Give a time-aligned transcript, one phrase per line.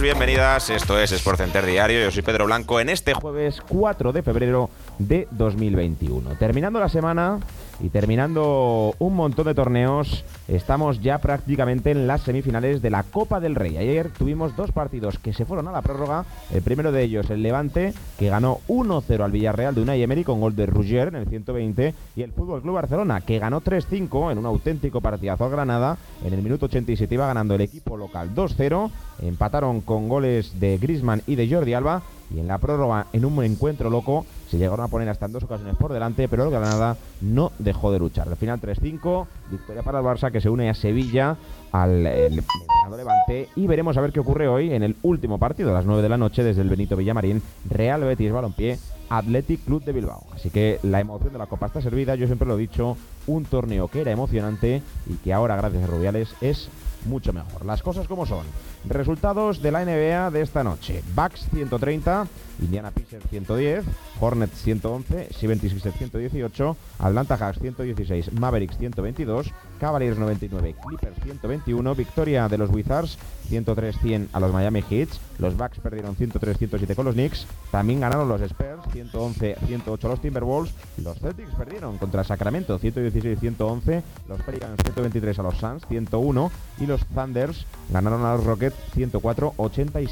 [0.00, 0.68] Bienvenidas.
[0.68, 2.00] Esto es Sport Center Diario.
[2.00, 4.68] Yo soy Pedro Blanco en este jueves 4 de febrero
[4.98, 6.36] de 2021.
[6.36, 7.38] Terminando la semana
[7.80, 13.40] y terminando un montón de torneos, estamos ya prácticamente en las semifinales de la Copa
[13.40, 13.76] del Rey.
[13.76, 16.24] Ayer tuvimos dos partidos que se fueron a la prórroga.
[16.52, 20.40] El primero de ellos, el Levante, que ganó 1-0 al Villarreal de Unai Emery con
[20.40, 21.94] gol de Ruggier en el 120.
[22.16, 25.98] Y el Fútbol Club Barcelona, que ganó 3-5 en un auténtico partidazo al Granada.
[26.24, 28.90] En el minuto 87 iba ganando el equipo local 2-0.
[29.22, 32.02] Empataron con goles de Grisman y de Jordi Alba.
[32.34, 35.44] Y en la prórroga, en un encuentro loco, se llegaron a poner hasta en dos
[35.44, 38.28] ocasiones por delante, pero el Granada no dejó de luchar.
[38.28, 41.36] Al final 3-5, victoria para el Barça que se une a Sevilla
[41.72, 45.86] al Levante y veremos a ver qué ocurre hoy en el último partido a las
[45.86, 50.24] 9 de la noche desde el Benito Villamarín, Real Betis Balompié, Athletic Club de Bilbao.
[50.32, 52.96] Así que la emoción de la Copa está servida, yo siempre lo he dicho,
[53.26, 56.68] un torneo que era emocionante y que ahora gracias a Rubiales es
[57.06, 57.64] mucho mejor.
[57.64, 58.44] Las cosas como son.
[58.88, 61.02] Resultados de la NBA de esta noche.
[61.14, 62.26] Bucks 130,
[62.60, 63.84] Indiana Pacers 110,
[64.20, 72.58] Hornets 111, 76 118, Atlanta Hawks 116, Mavericks 122, Cavaliers 99, Clippers 121, victoria de
[72.58, 73.18] los Wizards
[73.50, 75.08] 103-100 a los Miami Heat,
[75.38, 80.74] los Bucks perdieron 103-107 con los Knicks, también ganaron los Spurs 111-108 a los Timberwolves,
[81.02, 86.50] los Celtics perdieron contra Sacramento 116-111, los Pelicans 123 a los Suns 101
[86.80, 90.08] y los Thunders ganaron a los Rockets 104-87.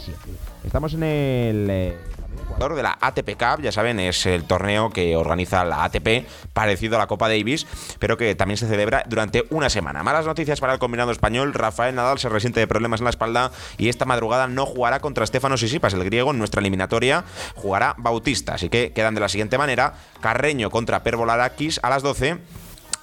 [0.65, 1.97] Estamos en el eh,
[2.59, 6.99] de la ATP Cup, ya saben, es el torneo que organiza la ATP, parecido a
[6.99, 7.67] la Copa Davis,
[7.99, 10.03] pero que también se celebra durante una semana.
[10.03, 13.51] Malas noticias para el combinado español, Rafael Nadal se resiente de problemas en la espalda
[13.77, 17.25] y esta madrugada no jugará contra Stefano Sisipas, el griego, en nuestra eliminatoria,
[17.55, 22.39] jugará Bautista, así que quedan de la siguiente manera, Carreño contra Pervolarakis a las 12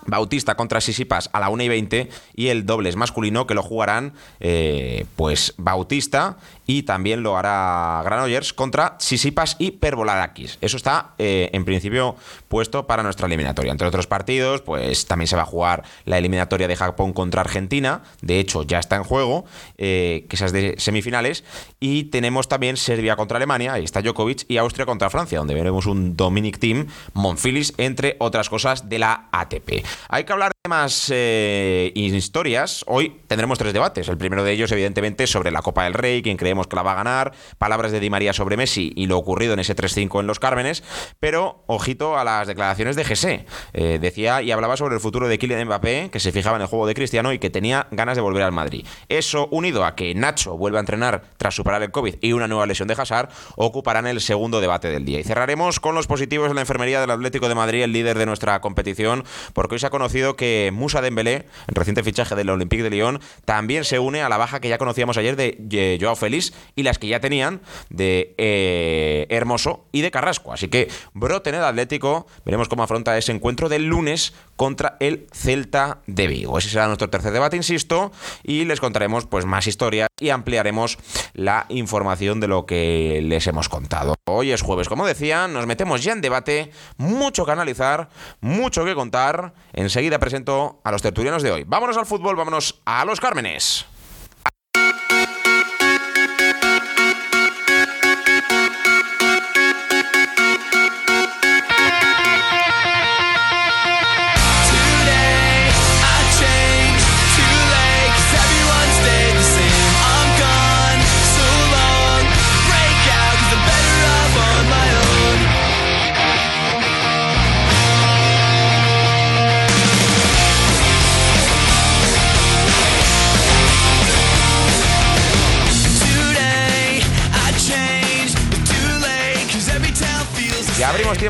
[0.05, 4.13] Bautista contra Sisipas a la 1 y 20 y el dobles masculino que lo jugarán
[4.39, 10.57] eh, pues Bautista y también lo hará Granollers contra Sisipas y Pervolarakis.
[10.61, 12.15] Eso está eh, en principio
[12.47, 13.71] puesto para nuestra eliminatoria.
[13.71, 18.03] Entre otros partidos, pues también se va a jugar la eliminatoria de Japón contra Argentina.
[18.21, 19.45] De hecho, ya está en juego,
[19.77, 21.43] eh, que esas de semifinales.
[21.79, 25.85] Y tenemos también Serbia contra Alemania, ahí está Djokovic, y Austria contra Francia, donde veremos
[25.85, 29.83] un Dominic Team, Monfilis, entre otras cosas de la ATP.
[30.09, 32.83] Hay que hablar de más eh, historias.
[32.87, 34.07] Hoy tendremos tres debates.
[34.07, 36.93] El primero de ellos, evidentemente, sobre la Copa del Rey, quien creemos que la va
[36.93, 40.27] a ganar, palabras de Di María sobre Messi y lo ocurrido en ese 3-5 en
[40.27, 40.83] los Cármenes,
[41.19, 43.45] pero ojito a las declaraciones de Gese.
[43.73, 46.67] Eh, decía y hablaba sobre el futuro de Kylian Mbappé, que se fijaba en el
[46.67, 48.85] juego de Cristiano y que tenía ganas de volver al Madrid.
[49.09, 52.65] Eso, unido a que Nacho vuelve a entrenar tras superar el COVID y una nueva
[52.65, 55.19] lesión de Hazard, ocuparán el segundo debate del día.
[55.19, 58.25] Y cerraremos con los positivos en la enfermería del Atlético de Madrid, el líder de
[58.25, 62.83] nuestra competición, porque hoy se ha conocido que Musa Dembélé, el reciente fichaje del Olympique
[62.83, 66.53] de Lyon, también se une a la baja que ya conocíamos ayer de Joao Félix
[66.75, 70.53] y las que ya tenían de eh, Hermoso y de Carrasco.
[70.53, 75.27] Así que brote en el Atlético, veremos cómo afronta ese encuentro del lunes contra el
[75.33, 76.57] Celta de Vigo.
[76.57, 78.11] Ese será nuestro tercer debate, insisto,
[78.43, 80.99] y les contaremos pues más historias y ampliaremos
[81.33, 84.15] la información de lo que les hemos contado.
[84.25, 88.93] Hoy es jueves, como decía, nos metemos ya en debate, mucho que analizar, mucho que
[88.93, 89.53] contar.
[89.73, 91.63] Enseguida presento a los tertulianos de hoy.
[91.65, 93.85] Vámonos al fútbol, vámonos a los Cármenes.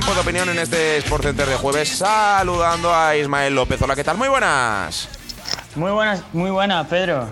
[0.01, 3.79] Tiempo de opinión en este Sport Center de jueves saludando a Ismael López.
[3.83, 4.17] Hola, ¿qué tal?
[4.17, 5.07] Muy buenas.
[5.75, 7.27] Muy buenas, muy buenas, Pedro.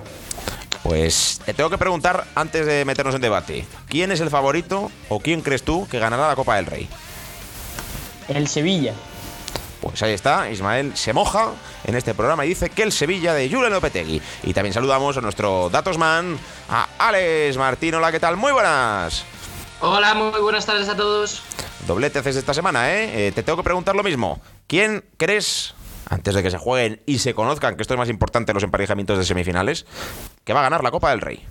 [0.83, 3.65] Pues te tengo que preguntar antes de meternos en debate.
[3.87, 6.87] ¿Quién es el favorito o quién crees tú que ganará la Copa del Rey?
[8.27, 8.93] El Sevilla.
[9.81, 11.53] Pues ahí está, Ismael se moja
[11.85, 14.21] en este programa y dice que el Sevilla de Julen Lopetegui.
[14.43, 16.37] Y también saludamos a nuestro Datosman,
[16.69, 17.95] a Alex Martín.
[17.95, 18.37] Hola, ¿qué tal?
[18.37, 19.25] Muy buenas.
[19.81, 21.41] Hola, muy buenas tardes a todos.
[21.87, 23.27] Doblete haces esta semana, ¿eh?
[23.27, 23.31] ¿eh?
[23.31, 24.41] Te tengo que preguntar lo mismo.
[24.67, 25.73] ¿Quién crees,
[26.09, 28.63] antes de que se jueguen y se conozcan, que esto es más importante en los
[28.63, 29.85] emparejamientos de semifinales,
[30.43, 31.45] que va a ganar la Copa del Rey?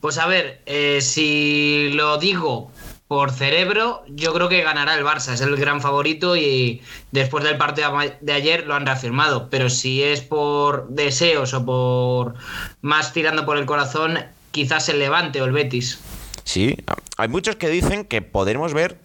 [0.00, 2.70] Pues a ver, eh, si lo digo
[3.08, 6.80] por cerebro, yo creo que ganará el Barça, es el gran favorito y
[7.10, 9.50] después del partido de ayer lo han reafirmado.
[9.50, 12.34] Pero si es por deseos o por
[12.82, 14.18] más tirando por el corazón,
[14.52, 15.98] quizás el Levante o el Betis.
[16.44, 16.76] Sí,
[17.16, 18.98] hay muchos que dicen que podremos ver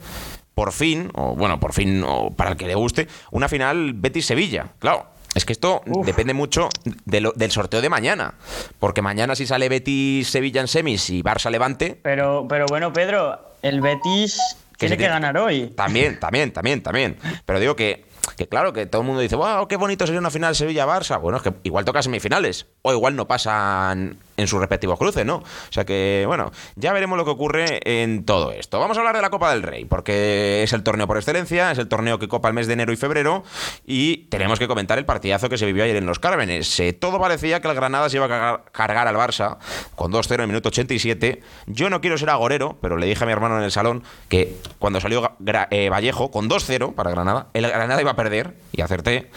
[0.54, 4.74] por fin, o bueno, por fin, o para el que le guste, una final Betis-Sevilla.
[4.80, 5.06] Claro,
[5.36, 6.68] es que esto depende mucho
[7.06, 8.34] del sorteo de mañana.
[8.80, 12.00] Porque mañana si sale Betis Sevilla en semis y Barça Levante.
[12.02, 14.42] Pero, pero bueno, Pedro, el Betis
[14.78, 15.68] tiene que ganar hoy.
[15.76, 17.18] También, también, también, también.
[17.46, 18.06] Pero digo que,
[18.36, 21.22] que claro, que todo el mundo dice, wow, qué bonito sería una final Sevilla-Barça.
[21.22, 22.66] Bueno, es que igual toca semifinales.
[22.82, 25.38] O igual no pasan en sus respectivos cruces, ¿no?
[25.38, 28.80] O sea que, bueno, ya veremos lo que ocurre en todo esto.
[28.80, 31.80] Vamos a hablar de la Copa del Rey, porque es el torneo por excelencia, es
[31.80, 33.44] el torneo que copa el mes de enero y febrero,
[33.86, 36.80] y tenemos que comentar el partidazo que se vivió ayer en los Cármenes.
[36.80, 39.58] Eh, todo parecía que el Granada se iba a cargar, al Barça
[39.96, 41.42] con 2-0 en el minuto 87.
[41.66, 44.56] Yo no quiero ser agorero, pero le dije a mi hermano en el salón que
[44.80, 45.36] cuando salió
[45.72, 49.32] eh, Vallejo con 2-0 para Granada, el Granada iba a perder, y acerté.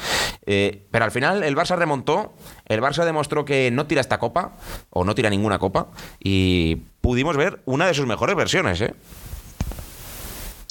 [0.44, 2.34] Eh, pero al final el Barça remontó
[2.70, 4.52] el Barça demostró que no tira esta copa,
[4.90, 5.88] o no tira ninguna copa,
[6.18, 8.94] y pudimos ver una de sus mejores versiones, ¿eh?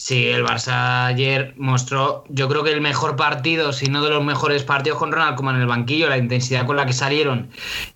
[0.10, 4.24] Sí, el Barça ayer mostró, yo creo que el mejor partido, si no de los
[4.24, 7.50] mejores partidos con Ronald como en el banquillo, la intensidad con la que salieron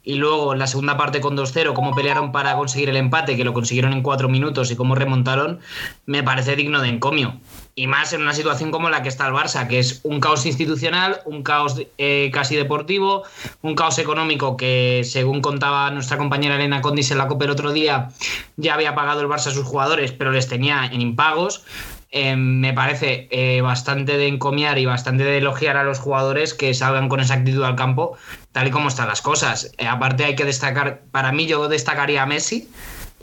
[0.04, 3.54] y luego la segunda parte con 2-0, cómo pelearon para conseguir el empate, que lo
[3.54, 5.62] consiguieron en cuatro minutos y cómo remontaron,
[6.06, 7.40] me parece digno de encomio.
[7.76, 10.46] Y más en una situación como la que está el Barça, que es un caos
[10.46, 13.24] institucional, un caos eh, casi deportivo,
[13.64, 17.72] un caos económico que, según contaba nuestra compañera Elena Condis en la Copa el otro
[17.72, 18.10] día,
[18.58, 21.66] ya había pagado el Barça a sus jugadores, pero les tenía en impagos.
[22.12, 26.76] Eh, me parece eh, bastante de encomiar y bastante de elogiar a los jugadores que
[26.76, 28.16] salgan con esa actitud al campo,
[28.52, 29.72] tal y como están las cosas.
[29.90, 32.70] aparte hay que destacar, para mí yo destacaría a Messi,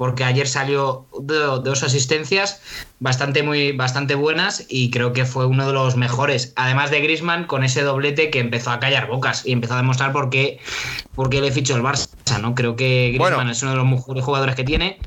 [0.00, 2.62] porque ayer salió de, dos asistencias
[3.00, 6.54] bastante, muy, bastante buenas y creo que fue uno de los mejores.
[6.56, 10.12] Además de Grisman, con ese doblete que empezó a callar bocas y empezó a demostrar
[10.12, 10.58] por qué,
[11.14, 12.08] por qué le fichó el Barça.
[12.40, 12.54] ¿no?
[12.54, 14.98] Creo que Grisman es uno de los mejores jugadores que tiene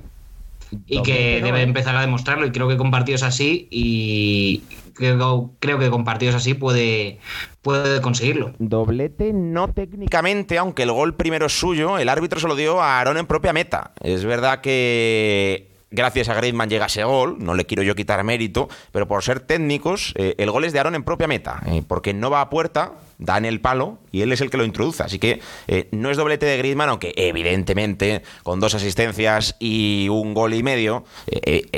[0.85, 4.61] y que debe empezar a demostrarlo y creo que con partidos así y
[4.93, 7.19] creo, creo que con partidos así puede,
[7.61, 8.53] puede conseguirlo.
[8.59, 12.99] Doblete no técnicamente, aunque el gol primero es suyo, el árbitro se lo dio a
[12.99, 13.91] Aaron en propia meta.
[14.01, 18.67] Es verdad que gracias a Griezmann llega ese gol, no le quiero yo quitar mérito,
[18.91, 22.13] pero por ser técnicos, eh, el gol es de Aaron en propia meta, eh, porque
[22.13, 25.03] no va a puerta, da en el palo y él es el que lo introduce.
[25.03, 30.33] Así que eh, no es doblete de Griezmann, aunque evidentemente con dos asistencias y un
[30.33, 31.05] gol y medio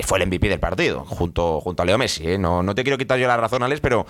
[0.03, 2.37] fue el MVP del partido, junto, junto a Leo Messi.
[2.37, 4.05] No, no te quiero quitar yo la razón, Alex, pero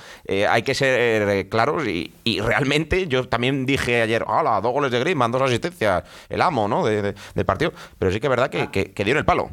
[0.50, 2.12] hay que ser claros y,
[2.45, 6.85] realmente yo también dije ayer, hola, dos goles de Griezmann, dos asistencias, el amo ¿no?
[6.85, 9.50] del partido, pero sí que es verdad que dio en el palo.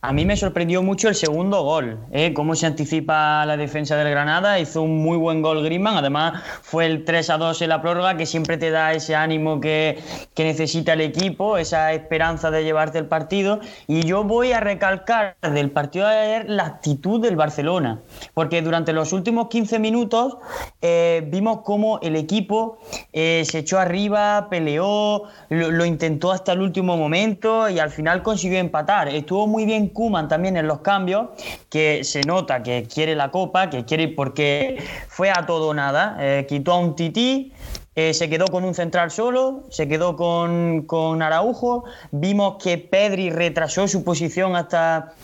[0.00, 2.32] A mí me sorprendió mucho el segundo gol, ¿eh?
[2.32, 6.86] cómo se anticipa la defensa del Granada, hizo un muy buen gol Griezmann, además fue
[6.86, 9.98] el 3 a 2 en la prórroga que siempre te da ese ánimo que,
[10.34, 15.36] que, necesita el equipo, esa esperanza de llevarte el partido y yo voy a recalcar
[15.42, 18.00] del partido de ayer la actitud del Barcelona,
[18.34, 20.38] porque durante los últimos 15 minutos
[20.80, 22.78] eh, vimos cómo el equipo
[23.12, 28.22] eh, se echó arriba, peleó, lo, lo intentó hasta el último momento y al final
[28.22, 31.28] consiguió empatar, estuvo muy bien Kuman también en los cambios,
[31.68, 36.16] que se nota que quiere la copa, que quiere porque fue a todo nada.
[36.20, 37.52] Eh, quitó a un tití,
[37.94, 41.84] eh, se quedó con un central solo, se quedó con, con, Araujo.
[42.12, 45.14] Vimos que Pedri retrasó su posición hasta,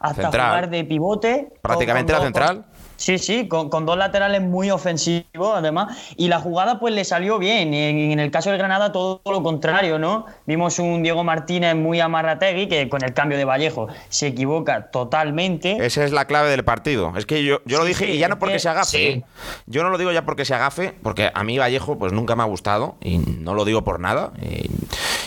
[0.00, 1.52] hasta jugar de pivote.
[1.62, 2.64] Prácticamente la central.
[2.96, 5.98] Sí, sí, con, dos laterales muy ofensivos además.
[6.16, 7.74] Y la jugada pues le salió bien.
[7.74, 10.26] En, en, el caso del Granada todo lo contrario, ¿no?
[10.46, 15.84] Vimos un Diego Martínez muy amarrategui que con el cambio de Vallejo se equivoca totalmente.
[15.84, 17.12] Esa es la clave del partido.
[17.16, 19.08] Es que yo, yo lo dije y ya no porque se agafe.
[19.08, 19.24] ¿eh?
[19.66, 22.42] Yo no lo digo ya porque se agafe, porque a mí Vallejo pues nunca me
[22.42, 24.32] ha gustado y no lo digo por nada.
[24.40, 24.70] Y,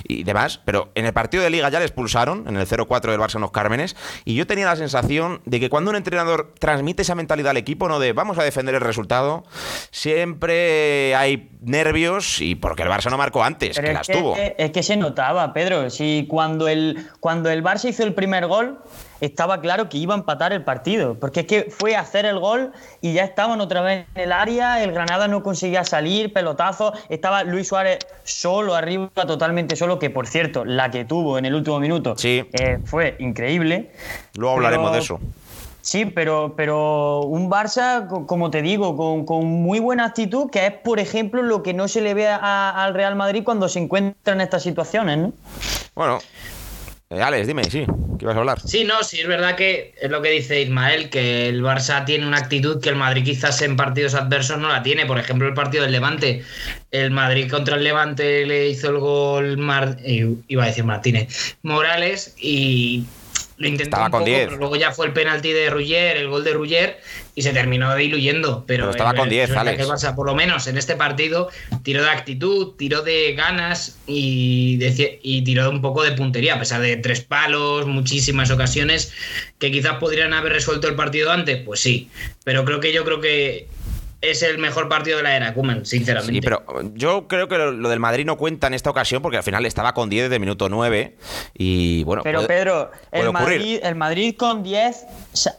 [0.07, 3.19] y demás, pero en el partido de Liga ya le expulsaron, en el 0-4 del
[3.19, 3.95] Barça en los Cármenes,
[4.25, 7.87] y yo tenía la sensación de que cuando un entrenador transmite esa mentalidad al equipo,
[7.89, 9.43] no de vamos a defender el resultado,
[9.91, 14.35] siempre hay nervios y porque el Barça no marcó antes, que las tuvo.
[14.35, 18.79] Es que se notaba, Pedro, si cuando el, cuando el Barça hizo el primer gol,
[19.21, 22.39] estaba claro que iba a empatar el partido, porque es que fue a hacer el
[22.39, 22.71] gol
[23.01, 27.43] y ya estaban otra vez en el área, el Granada no conseguía salir, pelotazo, estaba
[27.43, 31.79] Luis Suárez solo arriba, totalmente solo, que por cierto, la que tuvo en el último
[31.79, 33.91] minuto eh, fue increíble.
[34.35, 35.19] Luego hablaremos de eso.
[35.87, 40.99] Sí, pero, pero un Barça, como te digo, con, muy buena actitud, que es, por
[40.99, 44.63] ejemplo, lo que no se le ve al Real Madrid cuando se encuentra en estas
[44.63, 45.33] situaciones, ¿no?
[45.95, 46.19] Bueno,
[47.09, 47.85] eh, Alex, dime, sí,
[48.19, 48.59] ¿qué vas a hablar?
[48.59, 52.27] Sí, no, sí, es verdad que es lo que dice Ismael, que el Barça tiene
[52.27, 55.05] una actitud que el Madrid quizás en partidos adversos no la tiene.
[55.05, 56.43] Por ejemplo, el partido del Levante.
[56.91, 59.57] El Madrid contra el Levante le hizo el gol,
[60.03, 63.05] eh, iba a decir Martínez, Morales, y
[63.57, 66.53] lo intentó un poco, pero luego ya fue el penalti de Ruggier, el gol de
[66.53, 66.99] Ruggier,
[67.33, 68.65] y se terminó diluyendo.
[68.67, 70.05] Pero, estaba con 10, Alex.
[70.15, 71.49] por lo menos en este partido,
[71.83, 74.79] tiró de actitud, tiró de ganas y,
[75.23, 79.11] y tiró un poco de puntería, a pesar de tres palos, muchísimas ocasiones,
[79.57, 82.09] que quizás podrían haber resuelto el partido antes, pues sí.
[82.43, 83.67] Pero creo que yo creo que
[84.21, 86.33] es el mejor partido de la era, Kuman, sinceramente.
[86.33, 86.63] Sí, pero
[86.95, 89.93] yo creo que lo, del Madrid no cuenta en esta ocasión porque al final estaba
[89.93, 91.15] con 10 de minuto 9
[91.53, 92.23] y bueno.
[92.23, 95.05] Pero Pedro, el, Madrid, el Madrid con 10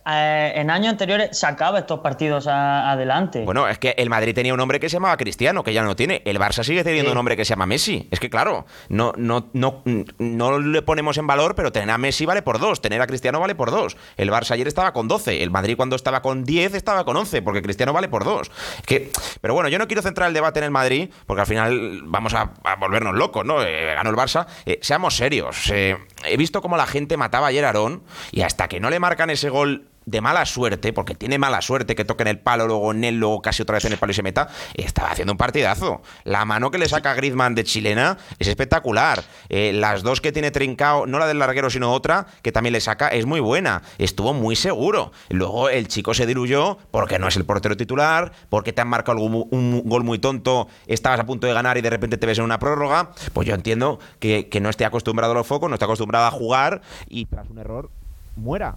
[0.07, 3.45] eh, en años anteriores sacaba estos partidos adelante.
[3.45, 5.95] Bueno, es que el Madrid tenía un hombre que se llamaba Cristiano, que ya no
[5.95, 6.23] tiene.
[6.25, 8.09] El Barça sigue teniendo un hombre que se llama Messi.
[8.11, 9.83] Es que claro, no, no, no,
[10.19, 13.39] no le ponemos en valor, pero tener a Messi vale por 2, tener a Cristiano
[13.39, 13.97] vale por 2.
[14.17, 17.43] El Barça ayer estaba con 12, el Madrid cuando estaba con 10 estaba con 11,
[17.43, 18.48] porque Cristiano vale por 2.
[18.87, 22.01] Que, pero bueno, yo no quiero centrar el debate en el Madrid, porque al final
[22.05, 23.63] vamos a, volvernos locos, ¿no?
[23.63, 24.47] Eh, ganó el Barça.
[24.67, 25.71] Eh, seamos serios.
[25.71, 28.99] Eh, he visto cómo la gente mataba ayer a Aarón y hasta que no le
[28.99, 32.67] marcan ese gol de mala suerte, porque tiene mala suerte que toque en el palo,
[32.67, 35.33] luego en él, luego casi otra vez en el palo y se meta, estaba haciendo
[35.33, 36.01] un partidazo.
[36.25, 39.23] La mano que le saca Griezmann de chilena es espectacular.
[39.51, 42.81] Eh, las dos que tiene Trincao, no la del larguero, sino otra, que también le
[42.81, 43.83] saca, es muy buena.
[43.99, 45.13] Estuvo muy seguro.
[45.29, 49.21] Luego el chico se diluyó porque no es el portero titular, porque te han marcado
[49.21, 52.45] un, gol muy tonto, estabas a punto de ganar y de repente te ves en
[52.45, 53.11] una prórroga.
[53.35, 56.31] Pues yo entiendo que, que no esté acostumbrado a los focos, no esté acostumbrado a
[56.31, 57.91] jugar y tras un error
[58.37, 58.77] muera.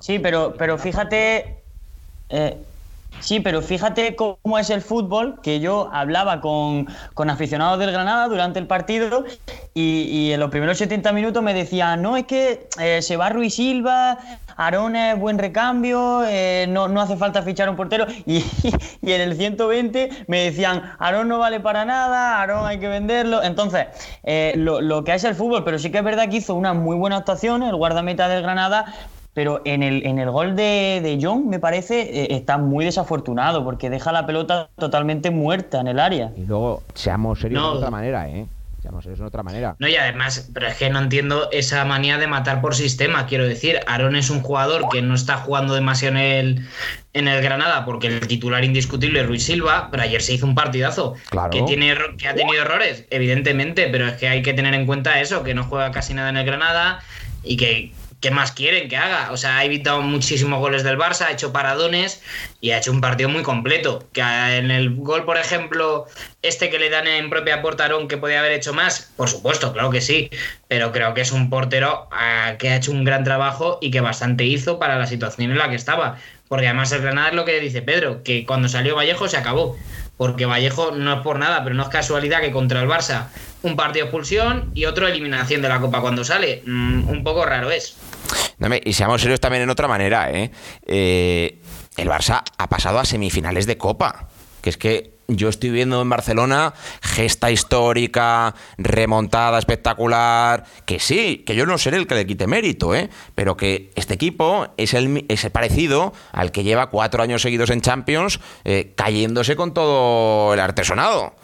[0.00, 1.56] Sí, pero, pero fíjate.
[2.28, 2.56] Eh,
[3.20, 6.86] sí, pero fíjate cómo es el fútbol, que yo hablaba con,
[7.28, 9.24] aficionados del Granada durante el partido
[9.74, 13.54] y, en los primeros 70 minutos me decían, no, es que eh, se va Ruiz
[13.54, 14.18] Silva,
[14.56, 18.06] Aarón es buen recambio, eh, no, hace falta fichar un portero.
[18.26, 23.42] Y, en el 120 me decían, Aarón no vale para nada, Aarón hay que venderlo.
[23.42, 23.86] Entonces,
[24.56, 26.96] lo, lo, que es el fútbol, pero sí que es verdad que hizo una muy
[26.96, 28.86] buena actuación el guardameta del Granada,
[29.36, 33.64] pero en el, en el gol de, de John, me parece, eh, está muy desafortunado
[33.64, 36.32] porque deja la pelota totalmente muerta en el área.
[36.38, 38.46] Y luego, seamos serios de otra manera, ¿eh?
[38.80, 39.76] Seamos serios de otra manera.
[39.78, 43.26] No, y además, pero es que no entiendo esa manía de matar por sistema.
[43.26, 46.66] Quiero decir, Aaron es un jugador que no está jugando demasiado en el,
[47.12, 50.54] en el Granada porque el titular indiscutible es Ruiz Silva, pero ayer se hizo un
[50.54, 51.12] partidazo.
[51.28, 51.50] Claro.
[51.50, 55.20] Que, tiene, que ha tenido errores, evidentemente, pero es que hay que tener en cuenta
[55.20, 57.00] eso, que no juega casi nada en el Granada
[57.44, 59.30] y que ¿qué más quieren que haga?
[59.32, 62.22] O sea, ha evitado muchísimos goles del Barça, ha hecho paradones
[62.60, 64.06] y ha hecho un partido muy completo.
[64.12, 66.06] Que en el gol, por ejemplo,
[66.42, 69.90] este que le dan en propia Portarón, que podía haber hecho más, por supuesto, claro
[69.90, 70.30] que sí,
[70.68, 74.00] pero creo que es un portero ah, que ha hecho un gran trabajo y que
[74.00, 76.18] bastante hizo para la situación en la que estaba.
[76.48, 79.76] Porque además el Granada es lo que dice Pedro, que cuando salió Vallejo se acabó.
[80.16, 83.26] Porque Vallejo no es por nada, pero no es casualidad que contra el Barça
[83.62, 86.62] un partido expulsión y otro eliminación de la Copa cuando sale.
[86.64, 87.96] Mm, un poco raro es.
[88.84, 90.50] Y seamos serios también en otra manera, ¿eh?
[90.86, 91.60] ¿eh?
[91.96, 94.28] El Barça ha pasado a semifinales de Copa.
[94.60, 101.56] Que es que yo estoy viendo en Barcelona gesta histórica, remontada espectacular, que sí, que
[101.56, 103.10] yo no seré el que le quite mérito, ¿eh?
[103.34, 107.80] pero que este equipo es el, es parecido al que lleva cuatro años seguidos en
[107.80, 111.34] Champions eh, cayéndose con todo el artesonado.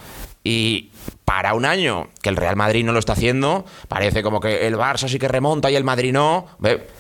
[0.45, 0.91] Y
[1.35, 4.77] para un año que el Real Madrid no lo está haciendo, parece como que el
[4.77, 6.47] Barça sí que remonta y el Madrid no.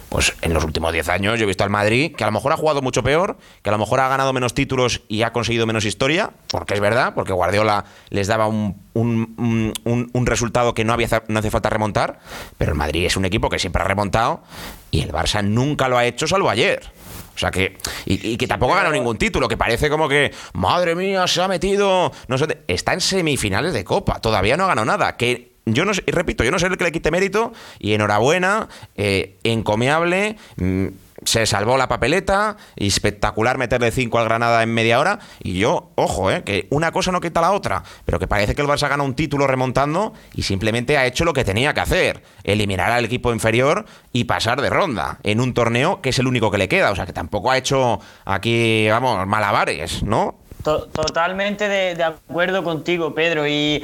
[0.08, 2.52] Pues en los últimos 10 años yo he visto al Madrid que a lo mejor
[2.52, 5.66] ha jugado mucho peor, que a lo mejor ha ganado menos títulos y ha conseguido
[5.66, 11.08] menos historia, porque es verdad, porque Guardiola les daba un, un, resultado que no, había,
[11.28, 12.18] no hace falta remontar,
[12.56, 14.42] pero el Madrid es un equipo que siempre ha remontado
[14.90, 16.90] y el Barça nunca lo ha hecho salvo ayer.
[17.34, 17.76] O sea que.
[18.04, 20.32] Y, que tampoco ha ganado ningún título, que parece como que.
[20.54, 22.12] Madre mía, se ha metido.
[22.28, 22.62] No sé.
[22.68, 24.20] Está en semifinales de Copa.
[24.20, 25.16] Todavía no ha ganado nada.
[25.16, 28.68] Que yo no sé, repito, yo no sé el que le quite mérito y enhorabuena,
[28.96, 30.36] eh, encomiable.
[30.56, 30.88] Mm,
[31.24, 35.18] se salvó la papeleta, y espectacular meterle 5 al Granada en media hora.
[35.42, 38.62] Y yo, ojo, eh, que una cosa no quita la otra, pero que parece que
[38.62, 42.22] el Barça gana un título remontando y simplemente ha hecho lo que tenía que hacer:
[42.44, 46.50] eliminar al equipo inferior y pasar de ronda en un torneo que es el único
[46.50, 46.90] que le queda.
[46.90, 50.42] O sea, que tampoco ha hecho aquí, vamos, malabares, ¿no?
[50.62, 53.46] Totalmente de, acuerdo contigo, Pedro.
[53.48, 53.82] Y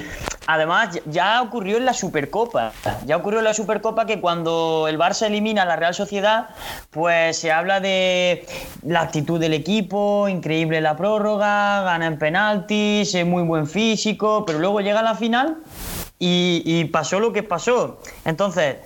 [0.49, 2.73] además ya ocurrió en la Supercopa.
[3.05, 6.49] Ya ocurrió en la Supercopa que cuando el Barça elimina a la Real Sociedad,
[6.91, 8.47] pues se habla de
[8.83, 14.59] la actitud del equipo, increíble la prórroga, gana en penaltis, es muy buen físico, pero
[14.59, 15.59] luego llega la final
[16.19, 18.01] y pasó lo que pasó.
[18.25, 18.79] Entonces,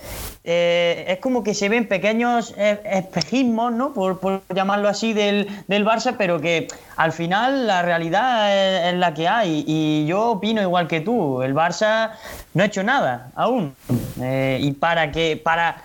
[0.45, 3.93] eh, es como que se ven pequeños e-, espejismos, ¿no?
[3.93, 9.65] Por, llamarlo así, del, Barça, pero que al final la realidad es, la que hay.
[9.67, 12.13] Y yo opino igual que tú, el Barça
[12.55, 13.75] no ha hecho nada aún.
[14.21, 15.83] Eh, y para que, para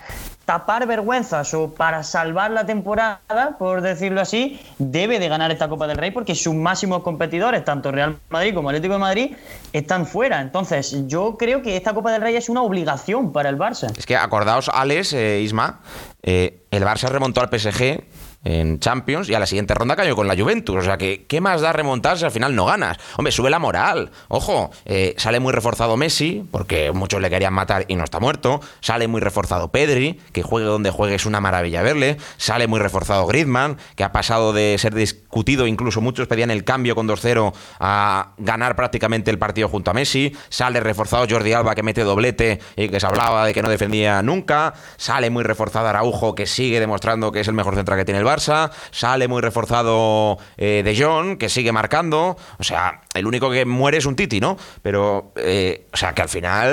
[0.48, 5.86] tapar vergüenzas o para salvar la temporada, por decirlo así, debe de ganar esta Copa
[5.86, 9.36] del Rey porque sus máximos competidores, tanto Real Madrid como Atlético de Madrid,
[9.74, 10.40] están fuera.
[10.40, 13.92] Entonces, yo creo que esta Copa del Rey es una obligación para el Barça.
[13.94, 15.80] Es que acordaos, Alex, eh, Isma,
[16.22, 18.04] eh, el Barça remontó al PSG
[18.44, 20.76] en Champions y a la siguiente ronda cayó con la Juventus.
[20.76, 22.98] O sea que, ¿qué más da remontarse al final no ganas?
[23.16, 24.10] Hombre, sube la moral.
[24.28, 28.60] Ojo, eh, sale muy reforzado Messi, porque muchos le querían matar y no está muerto.
[28.80, 32.16] Sale muy reforzado Pedri, que juegue donde juegue es una maravilla verle.
[32.36, 34.94] Sale muy reforzado Griezmann, que ha pasado de ser
[35.28, 39.94] discutido, incluso muchos pedían el cambio con 2-0 a ganar prácticamente el partido junto a
[39.94, 40.34] Messi.
[40.48, 44.22] Sale reforzado Jordi Alba, que mete doblete y que se hablaba de que no defendía
[44.22, 44.72] nunca.
[44.96, 48.26] Sale muy reforzado Araujo, que sigue demostrando que es el mejor central que tiene el
[48.26, 53.66] Barça, sale muy reforzado eh, De Jong, que sigue marcando, o sea, el único que
[53.66, 54.56] muere es un Titi, ¿no?
[54.80, 56.68] Pero, eh, o sea, que al final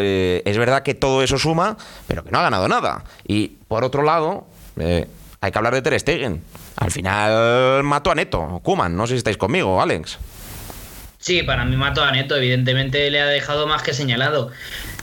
[0.00, 1.76] eh, es verdad que todo eso suma,
[2.06, 3.04] pero que no ha ganado nada.
[3.26, 6.42] Y por otro lado, hay que hablar de Ter Stegen.
[6.78, 10.18] Al final mató a Neto, Kuman, no sé si estáis conmigo, Alex.
[11.18, 14.50] Sí, para mí mató a Neto, evidentemente le ha dejado más que señalado.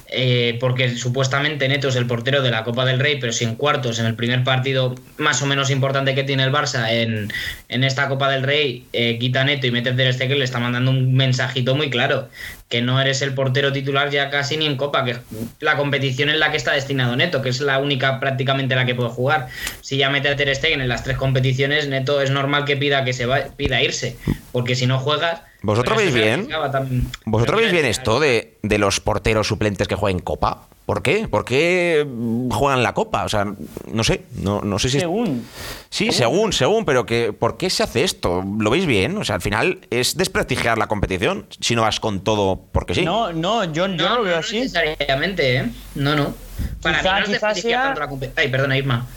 [0.07, 3.99] Eh, porque supuestamente Neto es el portero de la Copa del Rey, pero sin cuartos
[3.99, 7.31] en el primer partido más o menos importante que tiene el Barça en,
[7.83, 11.15] esta Copa del Rey, eh, quita Neto y mete Ter Stegen, le está mandando un
[11.15, 12.29] mensajito muy claro,
[12.69, 15.17] que no eres el portero titular ya casi ni en Copa, que
[15.59, 18.95] la competición en la que está destinado Neto, que es la única prácticamente la que
[18.95, 19.47] puede jugar.
[19.81, 23.05] Si ya mete a Ter Stegen en las tres competiciones, Neto es normal que pida
[23.05, 24.17] que se va, pida irse,
[24.51, 26.47] porque si no juegas ¿Vosotros veis bien?
[27.25, 30.67] ¿Vosotros veis bien esto de, los porteros suplentes que juegan Copa?
[30.85, 31.27] ¿Por qué?
[31.27, 32.05] ¿Por qué
[32.51, 33.23] juegan la Copa?
[33.23, 33.45] O sea,
[33.91, 34.99] no sé, no, no sé si...
[34.99, 35.43] Según.
[35.89, 38.43] Sí, según, según, pero que, ¿por qué se hace esto?
[38.59, 39.17] ¿Lo veis bien?
[39.17, 43.03] O sea, al final es desprestigiar la competición si no vas con todo porque sí.
[43.03, 44.59] No, no, yo, no, lo veo así.
[44.59, 45.71] necesariamente, ¿eh?
[45.95, 46.35] No, no.
[46.81, 47.95] Para quizá, mí no sea...
[47.95, 49.07] la Ay, perdona, Isma.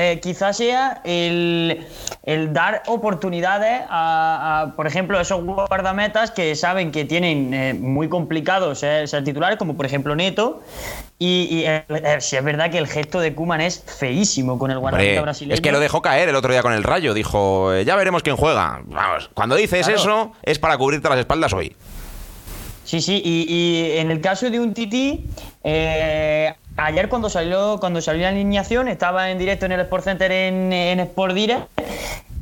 [0.00, 1.84] Eh, quizás sea el,
[2.52, 9.08] dar oportunidades a, por ejemplo, esos guardametas que saben que tienen eh, muy complicado ser,
[9.24, 10.62] titulares, como por ejemplo Neto.
[11.18, 11.84] Y, eh,
[12.20, 15.54] si es verdad que el gesto de Kuman es feísimo con el guardameta brasileño.
[15.54, 17.12] Es que lo dejó caer el otro día con el rayo.
[17.12, 18.80] Dijo, ya veremos quién juega.
[18.84, 21.74] Vamos, cuando dices eso, es para cubrirte las espaldas hoy.
[22.84, 25.26] Sí, sí, y, en el caso de un Titi,
[26.78, 30.72] ayer cuando salió, cuando salió la alineación, estaba en directo en el Sport Center en,
[30.72, 31.68] en Sport Direct.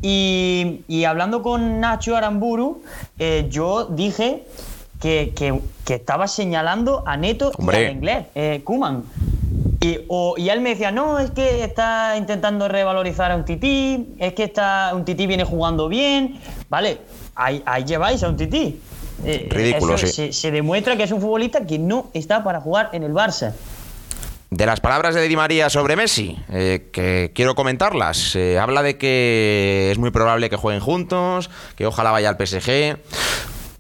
[0.03, 2.83] Y, hablando con Nacho Aramburu,
[3.19, 4.45] eh, yo dije
[5.01, 5.33] que,
[5.89, 9.05] estaba señalando a Neto y a inglés, eh, Kuman.
[9.81, 9.99] Y,
[10.37, 14.45] y, él me decía, no, es que está intentando revalorizar a un tití, es que
[14.45, 16.39] está, un tití viene jugando bien.
[16.69, 16.99] Vale,
[17.35, 18.81] ahí, lleváis a un tití.
[19.25, 20.09] Eh, Ridículo, sí.
[20.09, 23.55] se, se, demuestra que es un futbolista que no está para jugar en el Barça.
[24.51, 28.97] De las palabras de Di María sobre Messi, eh, que quiero comentarlas, eh, habla de
[28.97, 32.97] que es muy probable que jueguen juntos, que ojalá vaya al PSG.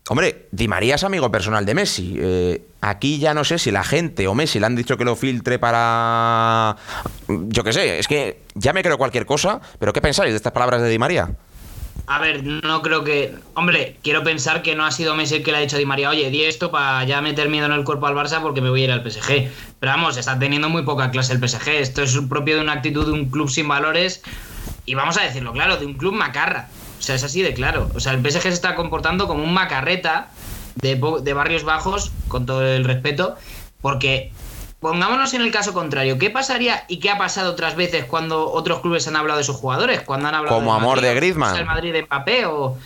[0.08, 2.16] Hombre, Di María es amigo personal de Messi.
[2.18, 5.14] Eh, aquí ya no sé si la gente o Messi le han dicho que lo
[5.14, 6.76] filtre para...
[7.28, 10.52] Yo qué sé, es que ya me creo cualquier cosa, pero ¿qué pensáis de estas
[10.52, 11.30] palabras de Di María?
[12.08, 13.34] A ver, no creo que.
[13.54, 15.86] Hombre, quiero pensar que no ha sido Messi el que le ha dicho a Di
[15.86, 18.70] María, oye, di esto para ya meter miedo en el cuerpo al Barça porque me
[18.70, 19.50] voy a ir al PSG.
[19.80, 21.68] Pero vamos, está teniendo muy poca clase el PSG.
[21.68, 24.22] Esto es propio de una actitud de un club sin valores
[24.84, 26.68] y vamos a decirlo claro, de un club macarra.
[26.98, 27.90] O sea, es así de claro.
[27.94, 30.30] O sea, el PSG se está comportando como un macarreta
[30.76, 33.36] de, de barrios bajos, con todo el respeto,
[33.82, 34.30] porque
[34.80, 36.18] Pongámonos en el caso contrario.
[36.18, 39.56] ¿Qué pasaría y qué ha pasado otras veces cuando otros clubes han hablado de sus
[39.56, 40.02] jugadores?
[40.02, 41.56] Cuando han hablado Como amor de Griezmann.
[41.56, 42.76] El Madrid de Mbappé o,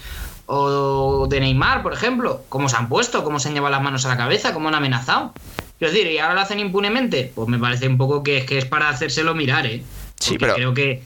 [0.46, 4.06] o de Neymar, por ejemplo, cómo se han puesto, cómo se han llevado las manos
[4.06, 5.32] a la cabeza, cómo han amenazado.
[5.78, 7.32] Quiero decir, ¿y ahora lo hacen impunemente?
[7.34, 9.82] Pues me parece un poco que, que es para hacérselo mirar, ¿eh?
[10.18, 11.02] Sí, Porque pero- creo que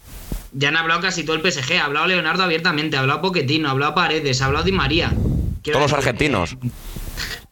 [0.52, 1.78] ya han hablado casi todo el PSG.
[1.80, 5.12] Ha hablado Leonardo abiertamente, ha hablado Poquetino, ha hablado Paredes, ha hablado Di María.
[5.62, 6.52] Quiero Todos decir, argentinos.
[6.52, 6.56] eh,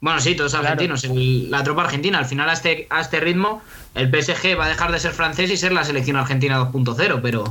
[0.02, 1.04] bueno, sí, todos argentinos.
[1.04, 2.18] el- la tropa argentina.
[2.18, 3.62] Al final, a este, a este ritmo,
[3.94, 7.44] el PSG va a dejar de ser francés y ser la selección argentina 2.0, pero,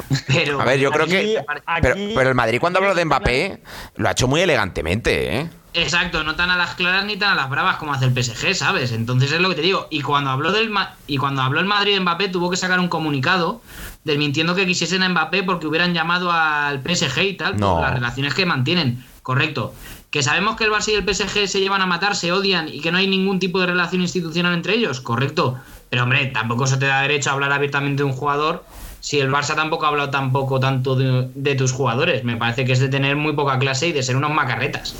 [0.26, 0.60] pero.
[0.60, 1.38] A ver, yo creo Aquí- que.
[1.66, 3.62] aquí- Pero, pero el Madrid, cuando habló de Mbappé,
[3.96, 5.50] lo ha hecho muy elegantemente, ¿eh?
[5.74, 8.54] Exacto, no tan a las claras ni tan a las bravas como hace el PSG,
[8.54, 8.90] ¿sabes?
[8.90, 9.86] Entonces es lo que te digo.
[9.90, 12.80] Y cuando habló del Ma- y cuando habló el Madrid de Mbappé, tuvo que sacar
[12.80, 13.60] un comunicado
[14.02, 17.74] desmintiendo que quisiesen a Mbappé porque hubieran llamado al PSG y tal, No.
[17.74, 19.04] por las relaciones que mantienen.
[19.22, 19.74] Correcto.
[20.10, 22.80] Que sabemos que el Barça y el PSG se llevan a matar, se odian y
[22.80, 25.00] que no hay ningún tipo de relación institucional entre ellos.
[25.00, 25.58] Correcto.
[25.90, 28.64] Pero hombre, tampoco se te da derecho a hablar abiertamente de un jugador
[29.00, 32.24] si el Barça tampoco ha hablado tampoco tanto de, de tus jugadores.
[32.24, 34.94] Me parece que es de tener muy poca clase y de ser unos macarretas.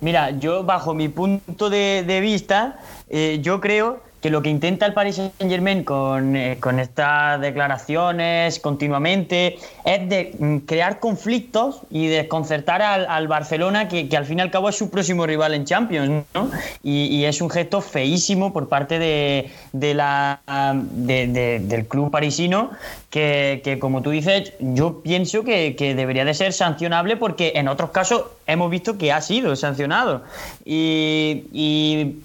[0.00, 4.92] Mira, yo bajo mi punto de, vista, eh, yo creo que lo que intenta el
[4.92, 12.06] Paris Saint Germain con, eh, con estas declaraciones continuamente es de mm, crear conflictos y
[12.08, 15.54] desconcertar al, al Barcelona, que, que al fin y al cabo es su próximo rival
[15.54, 16.50] en Champions, ¿no?
[16.82, 20.40] Y, y es un gesto feísimo por parte de, de la,
[20.82, 22.70] de- de- del club parisino,
[23.08, 27.68] que, que, como tú dices, yo pienso que, que debería de ser sancionable porque en
[27.68, 30.22] otros casos hemos visto que ha sido sancionado.
[30.64, 32.16] Y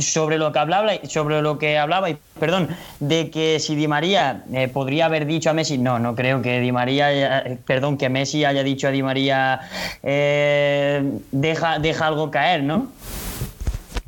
[0.00, 2.68] sobre lo que hablaba, sobre lo que hablaba, y perdón,
[3.00, 6.60] de que si Di María eh, podría haber dicho a Messi, no, no creo que
[6.60, 9.60] Di María, eh, perdón, que Messi haya dicho a Di María,
[10.02, 12.88] eh, deja, deja algo caer, ¿no?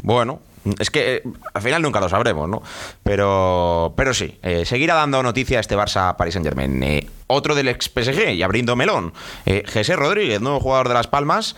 [0.03, 0.41] Bueno,
[0.79, 1.23] es que
[1.55, 2.63] al final nunca lo sabremos, ¿no?
[3.03, 7.09] Pero, pero sí, seguirá dando noticia este Barça Paris Saint Germain.
[7.27, 9.13] otro del ex PSG, y abriendo melón,
[9.73, 11.57] José Rodríguez, nuevo jugador de Las Palmas,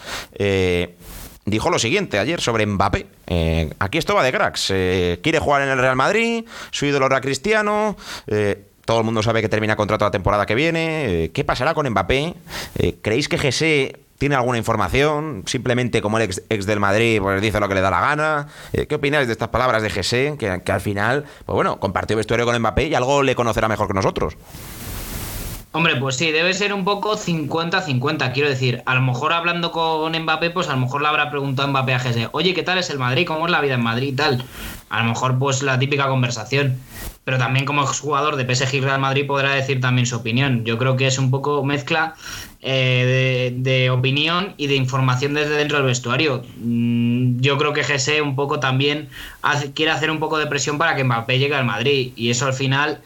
[1.50, 3.06] dijo lo siguiente ayer sobre Mbappé.
[3.26, 4.70] Eh, aquí esto va de cracks.
[4.70, 7.96] Eh, quiere jugar en el Real Madrid, su ídolo era Cristiano.
[8.26, 11.24] eh, todo el mundo sabe que termina contrato la temporada que viene.
[11.24, 12.34] Eh, ¿Qué pasará con Mbappé?
[12.76, 15.44] Eh, ¿Creéis que José tiene alguna información?
[15.46, 18.48] Simplemente como el ex, ex del Madrid, pues dice lo que le da la gana.
[18.72, 20.36] Eh, ¿Qué opináis de estas palabras de?
[20.38, 23.86] Que, que al final, pues bueno, compartió vestuario con Mbappé y algo le conocerá mejor
[23.86, 24.36] que nosotros.
[25.72, 28.32] Hombre, pues sí, debe ser un poco 50-50.
[28.32, 31.68] Quiero decir, a lo mejor hablando con Mbappé, pues a lo mejor le habrá preguntado
[31.68, 33.24] Mbappé a Jesse, oye, ¿qué tal es el Madrid?
[33.24, 34.44] ¿Cómo es la vida en Madrid y tal?
[34.88, 36.76] A lo mejor, pues la típica conversación.
[37.22, 40.64] Pero también como jugador de PSG Real Madrid podrá decir también su opinión.
[40.64, 42.14] Yo creo que es un poco mezcla
[42.62, 46.42] eh, de, opinión y de información desde dentro del vestuario.
[46.56, 49.08] Mm, Yo creo que Jesse un poco también
[49.74, 52.12] quiere hacer un poco de presión para que Mbappé llegue al Madrid.
[52.16, 53.00] Y eso al final